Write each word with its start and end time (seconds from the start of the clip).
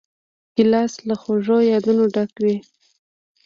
ګیلاس 0.55 0.93
له 1.07 1.15
خوږو 1.21 1.57
یادونو 1.71 2.03
ډک 2.13 2.31
وي. 2.43 2.55